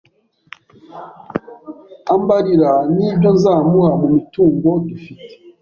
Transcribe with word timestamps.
ambarira 2.13 2.71
n’ibyo 2.95 3.29
nzamuha 3.35 3.91
mumitungo 4.01 4.69
dufite 4.87 5.31